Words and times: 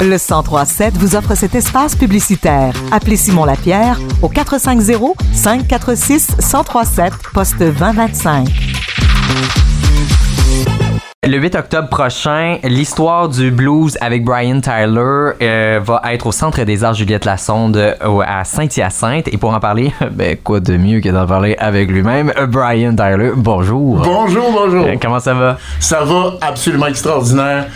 Le 0.00 0.18
1037 0.18 0.96
vous 0.98 1.16
offre 1.16 1.34
cet 1.34 1.54
espace 1.54 1.96
publicitaire. 1.96 2.74
Appelez 2.92 3.16
Simon 3.16 3.44
Lapierre 3.44 3.98
au 4.22 4.28
450 4.28 5.16
546 5.32 6.36
1037 6.38 7.12
poste 7.32 7.58
2025. 7.58 8.48
Le 11.26 11.38
8 11.38 11.54
octobre 11.54 11.88
prochain, 11.88 12.58
l'histoire 12.64 13.30
du 13.30 13.50
blues 13.50 13.96
avec 14.02 14.24
Brian 14.26 14.60
Tyler 14.60 15.30
euh, 15.40 15.80
va 15.82 16.02
être 16.12 16.26
au 16.26 16.32
Centre 16.32 16.62
des 16.64 16.84
Arts 16.84 16.92
Juliette 16.92 17.24
Lassonde 17.24 17.78
euh, 17.78 18.20
à 18.26 18.44
Saint-Hyacinthe. 18.44 19.28
Et 19.28 19.38
pour 19.38 19.54
en 19.54 19.58
parler, 19.60 19.94
ben 20.12 20.36
quoi 20.36 20.60
de 20.60 20.76
mieux 20.76 21.00
que 21.00 21.08
d'en 21.08 21.26
parler 21.26 21.56
avec 21.58 21.90
lui-même, 21.90 22.30
euh, 22.36 22.46
Brian 22.46 22.94
Tyler. 22.94 23.30
Bonjour. 23.34 24.02
Bonjour, 24.04 24.52
bonjour. 24.52 24.84
Euh, 24.84 24.96
Comment 25.00 25.18
ça 25.18 25.32
va? 25.32 25.56
Ça 25.80 26.04
va 26.04 26.34
absolument 26.42 26.88
extraordinaire. 26.88 27.68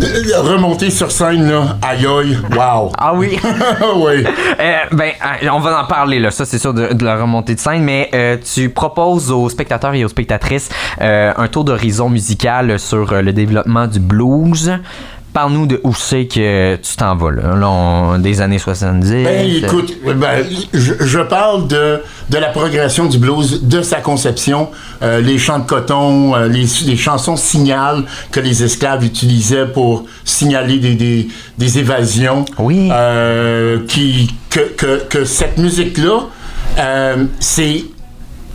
Remonter 0.00 0.90
sur 0.90 1.10
scène, 1.10 1.48
là, 1.50 1.76
aïe 1.82 2.06
aïe, 2.06 2.38
wow. 2.50 2.90
Ah 2.98 3.12
oui. 3.14 3.38
oui. 3.96 4.24
Euh, 4.58 4.76
ben, 4.92 5.12
euh, 5.42 5.48
on 5.52 5.60
va 5.60 5.82
en 5.82 5.86
parler 5.86 6.18
là, 6.18 6.30
ça 6.30 6.44
c'est 6.44 6.58
sûr 6.58 6.72
de, 6.72 6.92
de 6.92 7.04
la 7.04 7.16
remontée 7.16 7.54
de 7.54 7.60
scène, 7.60 7.82
mais 7.82 8.08
euh, 8.14 8.36
tu 8.42 8.70
proposes 8.70 9.30
aux 9.30 9.48
spectateurs 9.48 9.94
et 9.94 10.04
aux 10.04 10.08
spectatrices 10.08 10.70
euh, 11.00 11.32
un 11.36 11.48
tour 11.48 11.64
d'horizon 11.64 12.08
musical 12.08 12.78
sur 12.78 13.14
le 13.14 13.32
développement 13.32 13.86
du 13.86 14.00
blues. 14.00 14.72
Parle-nous 15.32 15.66
de 15.66 15.80
où 15.82 15.94
c'est 15.94 16.26
que 16.26 16.76
tu 16.76 16.96
t'en 16.96 17.16
vas 17.16 17.30
là, 17.30 17.56
Là, 17.56 17.70
on- 17.70 18.18
des 18.18 18.42
années 18.42 18.58
70. 18.58 19.24
Ben, 19.24 19.50
écoute, 19.64 19.94
ben, 20.04 20.44
je, 20.74 20.92
je 21.00 21.18
parle 21.20 21.68
de, 21.68 22.02
de 22.28 22.36
la 22.36 22.48
progression 22.48 23.06
du 23.06 23.16
blues, 23.18 23.62
de 23.62 23.80
sa 23.80 24.00
conception, 24.00 24.68
euh, 25.02 25.22
les 25.22 25.38
chants 25.38 25.60
de 25.60 25.64
coton, 25.66 26.34
euh, 26.36 26.48
les, 26.48 26.66
les 26.84 26.96
chansons 26.96 27.36
signales 27.36 28.04
que 28.30 28.40
les 28.40 28.62
esclaves 28.62 29.04
utilisaient 29.04 29.66
pour 29.66 30.04
signaler 30.24 30.78
des, 30.78 30.94
des, 30.96 31.28
des 31.56 31.78
évasions. 31.78 32.44
Oui. 32.58 32.90
Euh, 32.92 33.78
qui, 33.88 34.34
que, 34.50 34.60
que, 34.76 35.02
que 35.08 35.24
cette 35.24 35.56
musique-là, 35.56 36.26
c'est 37.40 37.84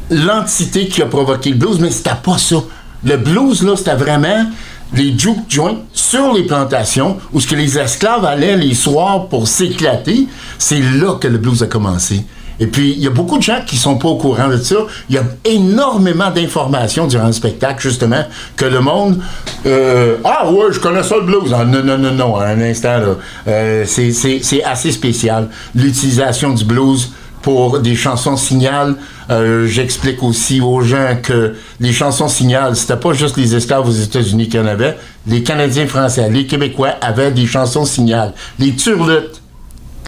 l'entité 0.09 0.87
qui 0.87 1.01
a 1.01 1.05
provoqué 1.05 1.49
le 1.49 1.55
blues, 1.57 1.79
mais 1.79 1.91
c'était 1.91 2.11
pas 2.23 2.37
ça. 2.37 2.57
Le 3.03 3.17
blues, 3.17 3.63
là, 3.63 3.75
c'était 3.75 3.95
vraiment 3.95 4.45
les 4.93 5.17
juke 5.17 5.49
joints 5.49 5.77
sur 5.93 6.33
les 6.33 6.43
plantations 6.43 7.17
où 7.33 7.39
ce 7.39 7.47
que 7.47 7.55
les 7.55 7.77
esclaves 7.77 8.25
allaient 8.25 8.57
les 8.57 8.73
soirs 8.73 9.27
pour 9.27 9.47
s'éclater. 9.47 10.27
C'est 10.57 10.81
là 10.81 11.15
que 11.19 11.27
le 11.27 11.37
blues 11.37 11.63
a 11.63 11.67
commencé. 11.67 12.25
Et 12.59 12.65
puis, 12.65 12.93
il 12.97 13.03
y 13.03 13.07
a 13.07 13.11
beaucoup 13.11 13.37
de 13.37 13.43
gens 13.43 13.59
qui 13.65 13.77
sont 13.77 13.97
pas 13.97 14.07
au 14.07 14.17
courant 14.17 14.47
de 14.47 14.57
ça. 14.57 14.77
Il 15.09 15.15
y 15.15 15.19
a 15.19 15.23
énormément 15.45 16.31
d'informations 16.31 17.05
durant 17.05 17.27
le 17.27 17.33
spectacle, 17.33 17.79
justement, 17.79 18.23
que 18.55 18.65
le 18.65 18.79
monde... 18.79 19.19
euh, 19.67 20.17
ah 20.23 20.49
ouais, 20.51 20.71
je 20.71 20.79
connais 20.79 21.03
ça 21.03 21.17
le 21.17 21.21
blues. 21.23 21.53
Ah, 21.55 21.65
non, 21.65 21.83
non, 21.83 21.99
non, 21.99 22.13
non, 22.13 22.35
un 22.37 22.59
instant, 22.61 22.97
là. 22.97 23.15
Euh, 23.47 23.85
c'est 23.85 24.63
assez 24.63 24.91
spécial. 24.91 25.49
L'utilisation 25.75 26.51
du 26.51 26.65
blues 26.65 27.11
pour 27.47 27.79
des 27.79 27.95
chansons 27.95 28.35
signales. 28.35 28.95
Euh, 29.29 29.67
J'explique 29.67 30.21
aussi 30.21 30.59
aux 30.59 30.81
gens 30.81 31.15
que 31.23 31.55
les 31.79 31.93
chansons 31.93 32.27
signales, 32.27 32.75
c'était 32.75 32.97
pas 32.97 33.13
juste 33.13 33.37
les 33.37 33.55
esclaves 33.55 33.87
aux 33.87 33.91
États-Unis 33.93 34.49
qui 34.49 34.59
en 34.59 34.65
avaient. 34.67 34.97
Les 35.25 35.43
Canadiens 35.43 35.87
français, 35.87 36.29
les 36.29 36.45
Québécois 36.45 36.95
avaient 36.99 37.31
des 37.31 37.45
chansons 37.45 37.85
signales. 37.85 38.33
Les 38.59 38.75
turlutes. 38.75 39.41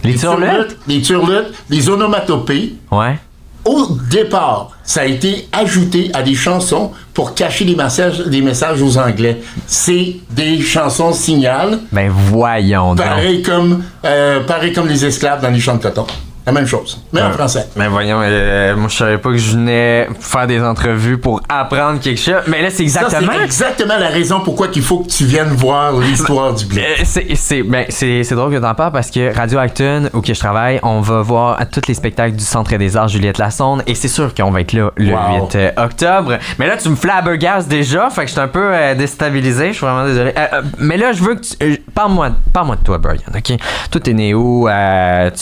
les 0.04 0.16
turlutes? 0.16 0.76
Les 0.86 1.00
turlutes, 1.00 1.54
les 1.70 1.88
onomatopées. 1.88 2.74
Ouais. 2.92 3.18
Au 3.64 3.88
départ, 4.10 4.72
ça 4.84 5.00
a 5.00 5.04
été 5.06 5.48
ajouté 5.50 6.10
à 6.12 6.22
des 6.22 6.34
chansons 6.34 6.90
pour 7.14 7.34
cacher 7.34 7.64
les 7.64 7.74
messages, 7.74 8.18
des 8.26 8.42
messages 8.42 8.82
aux 8.82 8.98
Anglais. 8.98 9.40
C'est 9.66 10.16
des 10.28 10.60
chansons 10.60 11.14
signales, 11.14 11.78
Ben 11.90 12.10
voyons 12.10 12.94
donc. 12.94 13.06
pareil 13.06 13.40
comme, 13.42 13.82
euh, 14.04 14.40
pareil 14.44 14.74
comme 14.74 14.88
les 14.88 15.06
esclaves 15.06 15.40
dans 15.40 15.48
les 15.50 15.60
champs 15.60 15.76
de 15.76 15.82
coton. 15.82 16.04
La 16.50 16.60
même 16.60 16.66
chose, 16.66 17.00
mais 17.12 17.22
en 17.22 17.30
français. 17.30 17.66
Ben 17.76 17.88
voyons, 17.88 18.18
euh, 18.22 18.74
moi 18.76 18.88
je 18.88 18.96
savais 18.96 19.18
pas 19.18 19.30
que 19.30 19.36
je 19.36 19.52
venais 19.52 20.08
faire 20.18 20.46
des 20.48 20.60
entrevues 20.60 21.18
pour 21.18 21.40
apprendre 21.48 22.00
quelque 22.00 22.20
chose. 22.20 22.42
Mais 22.48 22.60
là 22.62 22.70
c'est 22.70 22.82
exactement. 22.82 23.32
c'est 23.36 23.44
exactement 23.44 23.96
la 23.98 24.08
raison 24.08 24.40
pourquoi 24.40 24.66
il 24.74 24.82
faut 24.82 24.98
que 25.00 25.08
tu 25.08 25.24
viennes 25.24 25.50
voir 25.50 25.92
l'histoire 25.98 26.52
du 26.54 26.64
blues. 26.66 26.80
Euh, 26.82 27.02
c'est 27.04 27.34
c'est 27.36 27.62
ben, 27.62 27.84
c'est 27.88 28.24
c'est 28.24 28.34
drôle 28.34 28.52
que 28.52 28.58
t'en 28.58 28.74
parles 28.74 28.92
parce 28.92 29.10
que 29.10 29.32
Radio 29.34 29.58
Acton 29.58 30.08
où 30.12 30.20
que 30.22 30.34
je 30.34 30.40
travaille 30.40 30.80
on 30.82 31.00
va 31.00 31.22
voir 31.22 31.58
tous 31.70 31.82
les 31.86 31.94
spectacles 31.94 32.34
du 32.36 32.44
Centre 32.44 32.74
des 32.76 32.96
Arts 32.96 33.08
Juliette 33.08 33.38
Lassonde 33.38 33.82
et 33.86 33.94
c'est 33.94 34.08
sûr 34.08 34.34
qu'on 34.34 34.50
va 34.50 34.60
être 34.62 34.72
là 34.72 34.90
le 34.96 35.10
Wow. 35.12 35.48
8 35.50 35.54
euh, 35.56 35.70
octobre 35.76 36.38
mais 36.58 36.66
là 36.66 36.76
tu 36.76 36.88
me 36.88 36.96
flabbergastes 36.96 37.68
déjà 37.68 38.10
fait 38.10 38.22
que 38.22 38.26
je 38.28 38.32
suis 38.32 38.40
un 38.40 38.48
peu 38.48 38.72
euh, 38.72 38.94
déstabilisé 38.94 39.68
je 39.68 39.72
suis 39.74 39.86
vraiment 39.86 40.04
désolé 40.06 40.32
Euh, 40.36 40.62
mais 40.78 40.96
là 40.96 41.12
je 41.12 41.22
veux 41.22 41.34
que 41.34 41.40
tu 41.42 41.82
parle-moi 41.94 42.30
parle-moi 42.52 42.76
de 42.76 42.82
toi 42.82 42.98
Brian 42.98 43.20
ok? 43.36 43.56
Toi 43.90 44.00
t'es 44.00 44.12
né 44.14 44.34
où? 44.34 44.68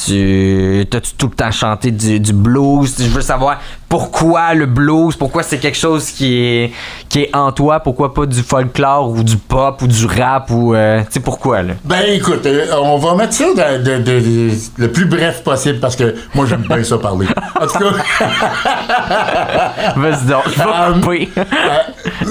Tu 0.04 0.86
t'as-tu 1.00 1.14
tout 1.14 1.26
le 1.28 1.34
temps 1.34 1.50
chanté 1.50 1.90
du, 1.90 2.20
du 2.20 2.32
blues 2.32 2.94
je 2.98 3.04
veux 3.08 3.20
savoir 3.20 3.58
pourquoi 3.88 4.54
le 4.54 4.66
blues 4.66 5.16
pourquoi 5.16 5.42
c'est 5.42 5.58
quelque 5.58 5.76
chose 5.78 6.10
qui 6.10 6.34
est 6.36 6.72
qui 7.08 7.20
est 7.20 7.34
en 7.36 7.52
toi 7.52 7.80
pourquoi 7.80 8.14
pas 8.14 8.26
du 8.26 8.42
folklore 8.42 9.10
ou 9.10 9.22
du 9.22 9.36
pop 9.36 9.80
ou 9.82 9.86
du 9.86 10.06
rap 10.06 10.50
ou 10.50 10.74
euh, 10.74 11.00
tu 11.02 11.06
sais 11.12 11.20
pourquoi 11.20 11.62
là? 11.62 11.74
Ben 11.84 12.02
écoute, 12.08 12.44
euh, 12.46 12.66
on 12.82 12.98
va 12.98 13.14
mettre 13.14 13.32
ça 13.32 13.44
de- 13.46 13.78
de- 13.82 13.98
de- 13.98 14.20
de- 14.20 14.50
le 14.76 14.92
plus 14.92 15.06
bref 15.06 15.42
possible 15.44 15.78
parce 15.80 15.96
que 15.96 16.14
moi 16.34 16.46
j'aime 16.46 16.64
bien 16.68 16.82
ça 16.82 16.98
parler. 16.98 17.26
En 17.60 17.66
tout 17.66 17.78
cas, 17.78 17.84
Vas-y 19.96 20.26
donc, 20.26 20.42
je 20.46 20.58
vais 20.58 21.00
couper. 21.00 21.28
euh, 21.38 21.44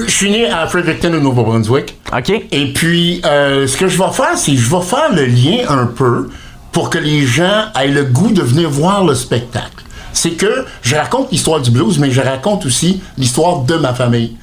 je 0.05 0.11
suis 0.11 0.31
né 0.31 0.49
à 0.49 0.67
Fredericton 0.67 1.13
au 1.13 1.19
Nouveau-Brunswick. 1.19 1.95
OK. 2.15 2.29
Et 2.51 2.73
puis, 2.73 3.21
ce 3.23 3.77
que 3.77 3.87
je 3.87 3.97
vais 3.97 4.11
faire, 4.11 4.37
c'est 4.37 4.51
que 4.51 4.57
je 4.57 4.69
vais 4.69 4.81
faire 4.81 5.11
le 5.13 5.25
lien 5.25 5.59
un 5.69 5.85
peu 5.87 6.29
pour 6.71 6.89
que 6.89 6.97
les 6.97 7.25
gens 7.25 7.65
aient 7.79 7.87
le 7.87 8.03
goût 8.03 8.31
de 8.31 8.41
venir 8.41 8.69
voir 8.69 9.03
le 9.03 9.15
spectacle. 9.15 9.83
C'est 10.13 10.31
que 10.31 10.65
je 10.81 10.95
raconte 10.95 11.31
l'histoire 11.31 11.61
du 11.61 11.71
blues, 11.71 11.99
mais 11.99 12.11
je 12.11 12.21
raconte 12.21 12.65
aussi 12.65 13.01
l'histoire 13.17 13.59
de 13.59 13.75
ma 13.75 13.93
famille. 13.93 14.35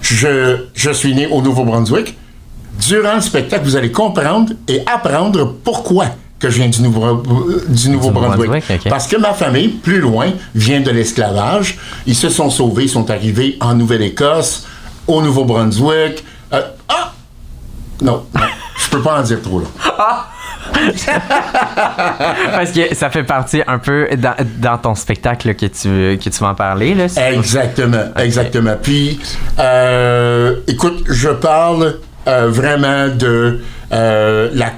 Je, 0.00 0.64
je 0.74 0.90
suis 0.90 1.14
né 1.14 1.26
au 1.26 1.42
Nouveau-Brunswick. 1.42 2.16
Durant 2.86 3.16
le 3.16 3.20
spectacle, 3.20 3.64
vous 3.64 3.74
allez 3.76 3.90
comprendre 3.90 4.52
et 4.68 4.80
apprendre 4.86 5.54
pourquoi 5.64 6.06
que 6.38 6.48
je 6.50 6.58
viens 6.58 6.68
du 6.68 6.80
Nouveau- 6.82 7.20
du 7.68 7.88
Nouveau-Brunswick. 7.90 8.62
Ok. 8.70 8.88
Parce 8.88 9.08
que 9.08 9.16
ma 9.16 9.32
famille, 9.34 9.68
plus 9.68 9.98
loin, 9.98 10.28
vient 10.54 10.80
de 10.80 10.90
l'esclavage. 10.92 11.76
Ils 12.06 12.14
se 12.14 12.28
sont 12.28 12.48
sauvés, 12.48 12.84
ils 12.84 12.88
sont 12.88 13.10
arrivés 13.10 13.56
en 13.60 13.74
Nouvelle-Écosse, 13.74 14.64
au 15.08 15.20
Nouveau-Brunswick. 15.20 16.22
Euh, 16.52 16.62
ah! 16.88 17.12
Non, 18.00 18.22
non, 18.32 18.40
je 18.90 18.96
peux 18.96 19.02
pas 19.02 19.20
en 19.20 19.22
dire 19.22 19.42
trop, 19.42 19.60
là. 19.60 19.66
Parce 22.52 22.72
que 22.72 22.94
ça 22.94 23.10
fait 23.10 23.24
partie 23.24 23.62
un 23.66 23.78
peu 23.78 24.08
dans, 24.16 24.34
dans 24.58 24.78
ton 24.78 24.94
spectacle 24.94 25.54
que, 25.54 25.66
tu, 25.66 26.18
que 26.18 26.28
tu 26.30 26.38
vas 26.40 26.48
en 26.48 26.54
parler. 26.54 26.94
Là, 26.94 27.06
Exactement, 27.32 28.04
exactement. 28.18 28.76
Puis, 28.82 29.18
euh, 29.58 30.56
écoute, 30.66 31.04
je 31.08 31.28
parle 31.30 31.96
euh, 32.26 32.48
vraiment 32.48 33.08
de 33.08 33.60
euh, 33.92 34.50
la, 34.54 34.72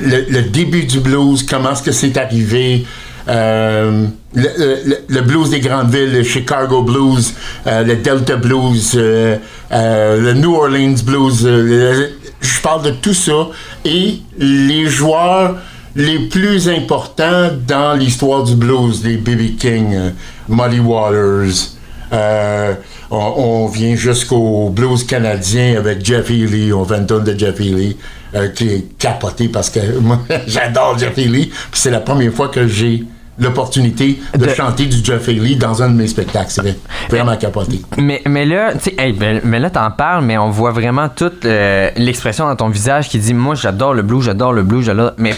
le, 0.00 0.24
le 0.30 0.42
début 0.42 0.84
du 0.84 1.00
blues, 1.00 1.44
comment 1.48 1.72
est-ce 1.72 1.82
que 1.82 1.92
c'est 1.92 2.16
arrivé. 2.16 2.86
euh, 3.28 4.06
le, 4.34 4.42
le- 4.86 4.96
le 5.08 5.20
blues 5.22 5.50
des 5.50 5.60
grandes 5.60 5.90
villes, 5.92 6.12
le 6.12 6.22
Chicago 6.22 6.82
blues, 6.82 7.34
euh, 7.66 7.82
le 7.84 7.96
Delta 7.96 8.36
blues, 8.36 8.92
euh, 8.96 9.36
le 9.70 10.32
New 10.34 10.54
Orleans 10.54 10.94
blues. 11.04 11.44
le- 11.46 12.10
je 12.40 12.60
parle 12.60 12.82
de 12.82 12.90
tout 12.90 13.14
ça 13.14 13.48
et 13.84 14.20
les 14.38 14.86
joueurs 14.86 15.56
les 15.96 16.28
plus 16.28 16.68
importants 16.68 17.50
dans 17.66 17.94
l'histoire 17.94 18.44
du 18.44 18.54
blues, 18.54 19.04
les 19.04 19.16
B.B. 19.16 19.58
King, 19.58 19.94
euh, 19.94 20.10
Muddy 20.48 20.80
Waters. 20.80 21.72
euh, 22.12 22.74
on, 23.10 23.66
vient 23.66 23.96
jusqu'au 23.96 24.70
blues 24.70 25.04
canadien 25.04 25.76
avec 25.76 26.04
Jeff 26.04 26.30
Healey, 26.30 26.72
on 26.72 26.84
fait 26.84 27.04
de 27.04 27.38
Jeff 27.38 27.58
Healey, 27.60 27.96
euh, 28.34 28.48
qui 28.48 28.68
est 28.68 28.98
capoté 28.98 29.48
parce 29.48 29.70
que 29.70 29.98
moi, 30.00 30.20
j'adore 30.46 30.96
Jeff 30.98 31.16
Healey. 31.18 31.46
Puis 31.46 31.80
c'est 31.80 31.90
la 31.90 32.00
première 32.00 32.32
fois 32.32 32.48
que 32.48 32.66
j'ai 32.66 33.04
l'opportunité 33.40 34.20
de, 34.34 34.44
De- 34.46 34.50
chanter 34.50 34.86
du 34.86 35.04
Jeff 35.04 35.26
Healey 35.28 35.56
dans 35.56 35.82
un 35.82 35.88
de 35.88 35.94
mes 35.94 36.06
spectacles. 36.06 36.50
C'est 36.50 36.78
vraiment 37.10 37.36
capoté. 37.36 37.80
Mais, 37.98 38.22
mais 38.26 38.44
là, 38.46 38.72
tu 38.74 38.80
sais, 38.90 38.94
hey, 38.98 39.12
ben- 39.12 39.40
mais 39.44 39.58
là, 39.58 39.70
t'en 39.70 39.90
parles, 39.90 40.24
mais 40.24 40.38
on 40.38 40.50
voit 40.50 40.70
vraiment 40.72 41.08
toute 41.08 41.44
euh, 41.44 41.90
l'expression 41.96 42.46
dans 42.46 42.56
ton 42.56 42.68
visage 42.68 43.08
qui 43.08 43.18
dit 43.18 43.34
Moi, 43.34 43.54
j'adore 43.54 43.94
le 43.94 44.02
blues, 44.02 44.22
j'adore 44.24 44.52
le 44.52 44.62
blues, 44.62 44.84
j'adore. 44.84 45.12
Mais, 45.18 45.34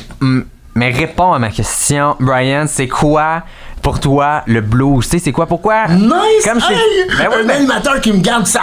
mais 0.74 0.90
réponds 0.90 1.32
à 1.32 1.38
ma 1.38 1.50
question, 1.50 2.16
Brian, 2.20 2.64
c'est 2.66 2.88
quoi 2.88 3.42
pour 3.82 3.98
toi 4.00 4.42
le 4.46 4.60
blues? 4.60 5.04
Tu 5.04 5.18
sais, 5.18 5.24
c'est 5.24 5.32
quoi? 5.32 5.46
Pourquoi? 5.46 5.88
Nice! 5.88 6.44
Comme 6.44 6.60
je! 6.60 7.18
Ben 7.18 7.28
un 7.44 7.48
animateur 7.48 8.00
qui 8.00 8.12
me 8.12 8.18
garde 8.20 8.46
ça. 8.46 8.60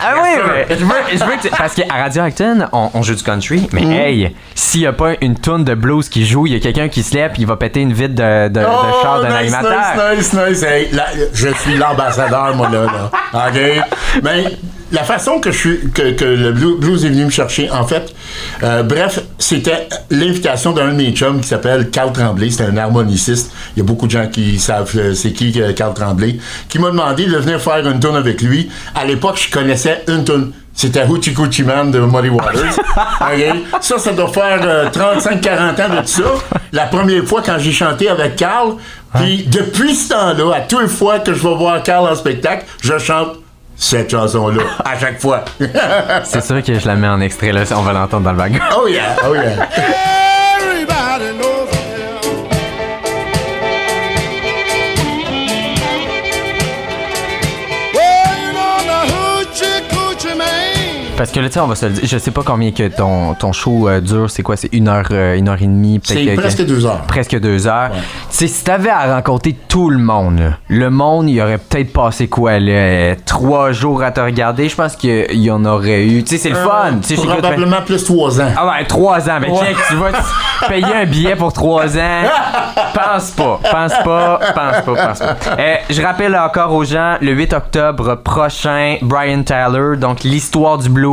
Ah 0.00 0.14
oui, 0.22 0.28
mais 0.68 0.76
je 0.76 0.84
veux, 0.84 0.94
je 1.12 1.24
veux 1.24 1.36
que 1.36 1.42
tu- 1.42 1.50
parce 1.56 1.74
qu'à 1.74 1.84
Radio 1.92 2.22
Acton, 2.22 2.66
on, 2.72 2.90
on 2.94 3.02
joue 3.02 3.14
du 3.14 3.22
country, 3.22 3.68
mais 3.72 3.80
Mm. 3.84 3.92
hey, 3.92 4.36
s'il 4.54 4.82
y 4.82 4.86
a 4.86 4.92
pas 4.92 5.12
une 5.20 5.38
tune 5.38 5.64
de 5.64 5.74
blues 5.74 6.08
qui 6.08 6.24
joue, 6.26 6.46
il 6.46 6.52
y 6.52 6.56
a 6.56 6.60
quelqu'un 6.60 6.88
qui 6.88 7.02
se 7.02 7.14
lève 7.14 7.32
il 7.38 7.46
va 7.46 7.56
péter 7.56 7.80
une 7.80 7.92
vitre 7.92 8.14
de, 8.14 8.48
de, 8.48 8.60
de 8.60 8.66
Oh, 8.68 9.02
char 9.02 9.22
d'un 9.22 9.28
nice, 9.28 9.54
animateur. 9.54 9.80
Nice, 10.16 10.32
nice, 10.32 10.48
nice. 10.48 10.62
Hey, 10.62 10.88
là, 10.92 11.06
je 11.32 11.48
suis 11.48 11.76
l'ambassadeur, 11.76 12.54
moi, 12.54 12.68
là. 12.68 12.84
là. 12.84 13.10
OK? 13.48 14.20
Mais 14.22 14.44
la 14.92 15.04
façon 15.04 15.38
que, 15.40 15.50
je 15.50 15.58
suis, 15.58 15.90
que, 15.92 16.12
que 16.12 16.24
le 16.24 16.52
blue- 16.52 16.76
blues 16.78 17.04
est 17.04 17.10
venu 17.10 17.26
me 17.26 17.30
chercher, 17.30 17.70
en 17.70 17.86
fait, 17.86 18.14
euh, 18.62 18.82
bref, 18.82 19.20
c'était 19.38 19.88
l'invitation 20.10 20.72
d'un 20.72 20.88
de 20.88 20.96
mes 20.96 21.12
chums 21.12 21.40
qui 21.40 21.48
s'appelle 21.48 21.90
Carl 21.90 22.12
Tremblay. 22.12 22.50
C'est 22.50 22.64
un 22.64 22.76
harmoniciste. 22.76 23.52
Il 23.76 23.80
y 23.80 23.82
a 23.82 23.84
beaucoup 23.84 24.06
de 24.06 24.12
gens 24.12 24.26
qui 24.28 24.58
savent 24.58 24.90
euh, 24.96 25.14
c'est 25.14 25.32
qui 25.32 25.52
euh, 25.60 25.72
Carl 25.72 25.92
Tremblay. 25.94 26.38
Qui 26.68 26.78
m'a 26.78 26.88
demandé 26.90 27.26
de 27.26 27.36
venir 27.36 27.60
faire 27.60 27.86
une 27.86 28.00
tune 28.00 28.16
avec 28.16 28.40
lui. 28.40 28.70
À 28.94 29.04
l'époque, 29.04 29.38
je 29.44 29.50
connaissais 29.52 30.02
une 30.08 30.24
tune. 30.24 30.52
C'était 30.74 31.04
Hoochie 31.04 31.34
Coochie 31.34 31.64
Man 31.64 31.90
de 31.90 31.98
Muddy 31.98 32.28
Waters. 32.28 32.76
OK? 33.20 33.56
Ça, 33.80 33.98
ça 33.98 34.12
doit 34.12 34.28
faire 34.32 34.60
euh, 34.62 34.88
35-40 34.90 35.82
ans 35.82 36.00
de 36.02 36.06
ça. 36.06 36.22
La 36.72 36.86
première 36.86 37.24
fois 37.24 37.42
quand 37.44 37.58
j'ai 37.58 37.72
chanté 37.72 38.08
avec 38.08 38.36
Carl. 38.36 38.74
Puis 39.14 39.44
depuis 39.50 39.94
ce 39.94 40.10
temps-là, 40.10 40.54
à 40.56 40.60
toutes 40.60 40.82
les 40.82 40.88
fois 40.88 41.18
que 41.18 41.32
je 41.34 41.42
vais 41.42 41.54
voir 41.54 41.82
Carl 41.82 42.06
en 42.08 42.14
spectacle, 42.14 42.64
je 42.80 42.96
chante 42.98 43.38
cette 43.78 44.10
chanson-là 44.10 44.62
à 44.84 44.98
chaque 44.98 45.20
fois. 45.20 45.44
C'est 46.24 46.42
sûr 46.42 46.62
que 46.62 46.78
je 46.78 46.86
la 46.86 46.96
mets 46.96 47.08
en 47.08 47.20
extrait, 47.20 47.52
là. 47.52 47.62
On 47.76 47.82
va 47.82 47.92
l'entendre 47.92 48.24
dans 48.24 48.32
le 48.32 48.38
wagon. 48.38 48.58
oh 48.76 48.88
yeah, 48.88 49.16
oh 49.28 49.34
yeah. 49.34 49.68
Parce 61.18 61.30
que 61.32 61.40
là, 61.40 61.48
tu 61.48 61.54
sais, 61.54 61.60
on 61.60 61.66
va 61.66 61.74
se 61.74 61.84
le 61.86 61.92
dire. 61.92 62.04
Je 62.06 62.16
sais 62.16 62.30
pas 62.30 62.42
combien 62.44 62.70
que 62.72 62.86
ton, 62.88 63.34
ton 63.34 63.52
show 63.52 63.88
euh, 63.88 64.00
dure. 64.00 64.30
C'est 64.30 64.42
quoi? 64.42 64.56
C'est 64.56 64.72
une 64.72 64.88
heure, 64.88 65.08
euh, 65.10 65.36
une 65.36 65.48
heure 65.48 65.60
et 65.60 65.66
demie? 65.66 65.98
peut-être 65.98 66.18
C'est 66.18 66.34
que- 66.36 66.40
presque 66.40 66.64
deux 66.64 66.86
heures. 66.86 67.02
Presque 67.08 67.38
deux 67.40 67.66
heures. 67.66 67.90
Ouais. 67.90 67.98
Tu 68.30 68.36
sais, 68.36 68.46
si 68.46 68.64
t'avais 68.64 68.88
à 68.90 69.14
rencontrer 69.16 69.56
tout 69.68 69.90
le 69.90 69.98
monde, 69.98 70.38
là, 70.38 70.50
le 70.68 70.90
monde, 70.90 71.28
il 71.28 71.40
aurait 71.42 71.58
peut-être 71.58 71.92
passé 71.92 72.28
quoi, 72.28 72.58
là? 72.60 72.70
euh, 72.72 73.14
Trois 73.26 73.72
jours 73.72 74.02
à 74.02 74.12
te 74.12 74.20
regarder. 74.20 74.68
Je 74.68 74.76
pense 74.76 74.94
qu'il 74.96 75.26
y 75.42 75.50
en 75.50 75.64
aurait 75.64 76.06
eu. 76.06 76.22
Tu 76.22 76.36
sais, 76.36 76.38
c'est 76.38 76.50
le 76.50 76.54
fun. 76.54 76.92
Tu 77.02 77.08
sais, 77.08 77.16
j'écoute- 77.16 77.38
Probablement 77.40 77.82
plus 77.84 78.04
trois 78.04 78.40
ans. 78.40 78.48
Ah 78.56 78.66
ouais, 78.68 78.84
trois 78.86 79.28
ans. 79.28 79.38
Ben 79.40 79.52
check, 79.56 79.76
tu 79.88 79.94
vas 79.96 80.12
te 80.62 80.68
payer 80.68 80.94
un 80.94 81.04
billet 81.06 81.34
pour 81.36 81.52
trois 81.52 81.96
ans. 81.98 82.22
Pense 82.94 83.30
pas, 83.32 83.60
pense 83.70 83.92
pas, 84.04 84.40
pense 84.54 84.84
pas, 84.84 85.06
pense 85.06 85.18
pas. 85.18 85.36
Euh, 85.58 85.74
je 85.90 86.00
rappelle 86.02 86.36
encore 86.36 86.72
aux 86.74 86.84
gens, 86.84 87.16
le 87.20 87.32
8 87.32 87.52
octobre 87.52 88.14
prochain, 88.16 88.96
Brian 89.02 89.42
Tyler, 89.42 89.96
donc 89.96 90.22
l'histoire 90.24 90.78
du 90.78 90.88
blues 90.88 91.07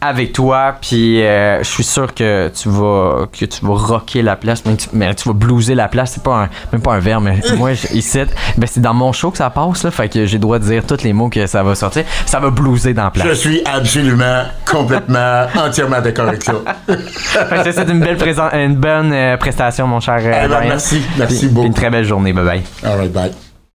avec 0.00 0.32
toi. 0.32 0.76
Puis 0.80 1.22
euh, 1.22 1.58
je 1.62 1.68
suis 1.68 1.84
sûr 1.84 2.12
que 2.14 2.48
tu 2.48 2.68
vas 2.68 3.26
que 3.32 3.44
tu 3.44 3.64
vas 3.64 3.74
rocker 3.74 4.22
la 4.22 4.36
place, 4.36 4.62
mais 4.66 4.76
tu, 4.76 4.88
mais 4.92 5.14
tu 5.14 5.28
vas 5.28 5.34
blueser 5.34 5.74
la 5.74 5.88
place. 5.88 6.12
C'est 6.14 6.22
pas 6.22 6.44
un, 6.44 6.48
même 6.72 6.82
pas 6.82 6.94
un 6.94 6.98
verbe, 7.00 7.24
mais 7.24 7.38
moi 7.56 7.74
je- 7.74 7.88
ici, 7.94 8.20
ben 8.56 8.66
c'est 8.66 8.80
dans 8.80 8.94
mon 8.94 9.12
show 9.12 9.30
que 9.30 9.38
ça 9.38 9.50
passe 9.50 9.84
là, 9.84 9.90
fait 9.90 10.08
que 10.08 10.26
j'ai 10.26 10.36
le 10.38 10.42
droit 10.42 10.58
de 10.58 10.64
dire 10.64 10.84
tous 10.86 11.02
les 11.02 11.12
mots 11.12 11.28
que 11.28 11.46
ça 11.46 11.62
va 11.62 11.74
sortir. 11.74 12.04
Ça 12.26 12.40
va 12.40 12.50
blueser 12.50 12.94
dans 12.94 13.04
la 13.04 13.10
place. 13.10 13.26
Je 13.28 13.34
suis 13.34 13.62
absolument, 13.64 14.44
complètement, 14.70 15.46
entièrement 15.58 16.00
d'accord 16.00 16.28
avec 16.28 16.42
ça. 16.42 16.54
Fait 16.86 17.62
que 17.64 17.72
c'est 17.72 17.88
une 17.88 18.00
belle 18.00 18.16
présent- 18.16 18.50
une 18.52 18.76
bonne 18.76 19.12
euh, 19.12 19.36
prestation, 19.36 19.86
mon 19.86 20.00
cher 20.00 20.18
euh, 20.22 20.42
Eh 20.44 20.48
ben, 20.48 20.60
merci, 20.66 21.02
merci 21.18 21.38
Puis- 21.38 21.46
puis 21.46 21.54
beaucoup. 21.54 21.66
Une 21.66 21.74
très 21.74 21.90
belle 21.90 22.04
journée. 22.04 22.32
Bye 22.32 22.44
bye. 22.44 22.62
All 22.84 22.96
right, 22.98 23.12
bye. 23.12 23.49